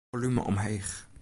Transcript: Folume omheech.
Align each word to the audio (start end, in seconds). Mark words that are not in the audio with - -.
Folume 0.09 0.41
omheech. 0.41 1.05